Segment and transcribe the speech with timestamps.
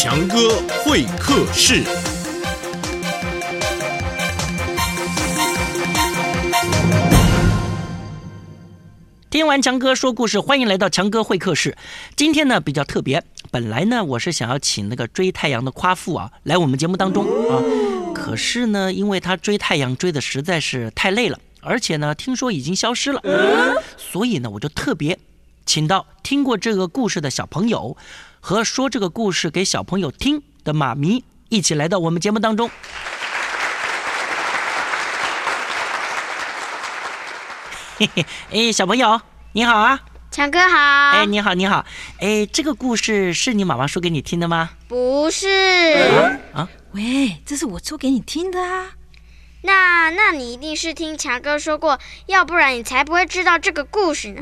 [0.00, 1.82] 强哥会客室。
[9.28, 11.76] 听完强哥说故事，欢迎来到强哥会客室。
[12.14, 17.58] 今天呢比较特别，本来呢我是想要请那个追太阳的夸父啊来我们节目当中啊，
[18.14, 23.20] 可是呢因为他追太阳追的实在是太累了，而且呢听说已经消失了，
[23.96, 25.18] 所以呢我就特别
[25.68, 27.94] 请到听过这个故事的小朋友
[28.40, 32.70] 和说这个故事给小朋友听的妈咪一起来到我们节目当中。
[37.98, 39.20] 嘿嘿，哎，小朋友
[39.52, 40.00] 你好啊！
[40.30, 40.78] 强哥好。
[40.78, 41.84] 哎，你好，你好。
[42.20, 44.70] 哎，这个故事是你妈妈说给你听的吗？
[44.88, 45.48] 不是。
[46.54, 48.86] 啊，喂，这是我说给你听的啊。
[50.10, 54.40] 那那你一定是听强哥说过，要不然你才不会知道这个故事呢。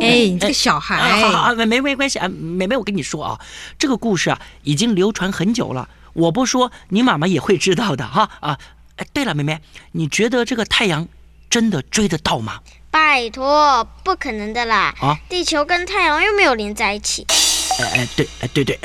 [0.00, 0.96] 哎，你这个小孩。
[0.96, 3.40] 好好好，没没没关系啊，妹妹，我跟你说啊，
[3.78, 8.58] 这个故事啊已经流传很久了，我不说，你妈妈也会知道的哈啊。
[8.96, 9.60] 哎，对了，妹妹，
[9.92, 11.06] 你觉得这个太阳？
[11.50, 12.60] 真的追得到吗？
[12.90, 14.94] 拜托，不可能的啦！
[15.00, 17.24] 啊，地球跟太阳又没有连在一起。
[17.80, 18.78] 哎哎，对，哎对对，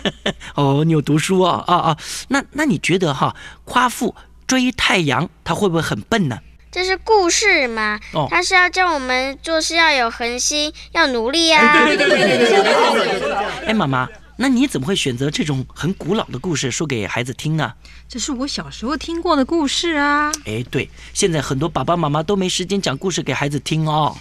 [0.56, 1.98] 哦，你有读书啊啊啊！
[2.28, 3.36] 那那你觉得哈，
[3.66, 4.14] 夸父
[4.46, 6.38] 追太阳，他会不会很笨呢？
[6.70, 7.98] 这是故事嘛？
[8.12, 11.88] 哦，他是要教我们做事要有恒心，要努力呀。
[13.66, 14.08] 哎，妈妈。
[14.38, 17.72] 那你怎么会选择这种很古老的故事说给孩子听呢？
[18.06, 20.30] 这是我小时候听过的故事啊。
[20.44, 24.14] 哎，对，现在很多爸爸妈妈都没时间讲故事给孩子听哦。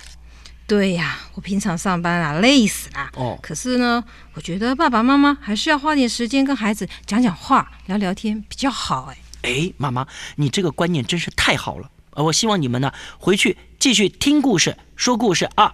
[0.65, 3.09] 对呀，我平常上班啊，累死了。
[3.15, 3.37] 哦。
[3.41, 4.01] 可是呢，
[4.33, 9.11] 我觉得爸爸妈妈还是要花点时间跟孩子讲讲话、聊聊天比较好。
[9.11, 9.17] 哎。
[9.45, 11.89] 哎，妈妈，你这个观念真是太好了。
[12.15, 15.73] 呃，我希望你们呢回去继续听故事、说故事啊。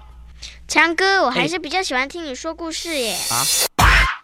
[0.67, 3.15] 强哥，我还是比较喜欢听你说故事耶。
[3.29, 3.45] 啊。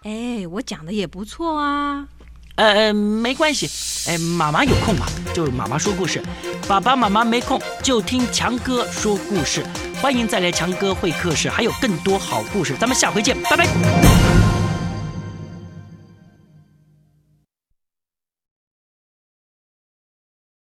[0.04, 2.08] 哎，我讲的也不错啊。
[2.56, 3.70] 呃，没关系。
[4.10, 6.20] 哎，妈妈有空嘛，就妈妈说故事；
[6.68, 9.64] 爸爸妈妈没空，就听强哥说故事。
[10.02, 12.76] 欢迎再来强哥会客室，还有更多好故事。
[12.80, 14.47] 咱们下回见，拜拜。